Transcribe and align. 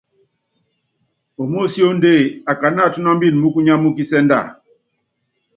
Ómósíóndée, 1.41 2.23
akáná 2.51 2.81
atúnámbini 2.87 3.39
mukunya 3.43 3.75
múkisɛ́ndɛa? 3.81 4.43